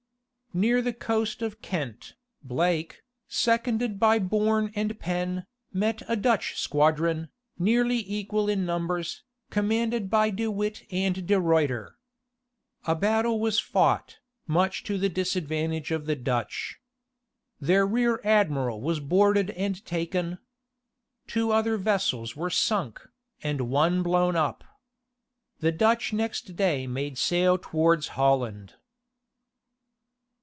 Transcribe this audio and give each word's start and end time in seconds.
Near 0.53 0.81
the 0.81 0.91
coast 0.91 1.41
of 1.41 1.61
Kent, 1.61 2.15
Blake, 2.43 3.03
seconded 3.29 3.97
by 3.97 4.19
Bourne 4.19 4.73
and 4.75 4.99
Pen, 4.99 5.45
met 5.71 6.01
a 6.09 6.17
Dutch 6.17 6.59
squadron, 6.59 7.29
nearly 7.57 7.99
equal 8.05 8.49
in 8.49 8.65
numbers, 8.65 9.23
commanded 9.49 10.09
by 10.09 10.29
De 10.29 10.51
Witte 10.51 10.83
and 10.91 11.25
De 11.25 11.39
Ruiter. 11.39 11.97
A 12.85 12.95
battle 12.95 13.39
was 13.39 13.61
fought, 13.61 14.17
much 14.45 14.83
to 14.83 14.97
the 14.97 15.07
disadvantage 15.07 15.89
of 15.89 16.05
the 16.05 16.17
Dutch. 16.17 16.81
Their 17.61 17.87
rear 17.87 18.19
admiral 18.25 18.81
was 18.81 18.99
boarded 18.99 19.51
and 19.51 19.85
taken. 19.85 20.37
Two 21.27 21.51
other 21.53 21.77
vessels 21.77 22.35
were 22.35 22.49
sunk, 22.49 22.99
and 23.41 23.69
one 23.69 24.03
blown 24.03 24.35
up. 24.35 24.65
The 25.61 25.71
Dutch 25.71 26.11
next 26.11 26.57
day 26.57 26.87
made 26.87 27.17
sail 27.17 27.57
towards 27.57 28.09
Holland. 28.19 28.73